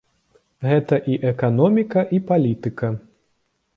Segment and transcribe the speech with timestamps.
[0.69, 2.93] Гэта і эканоміка, і палітыка.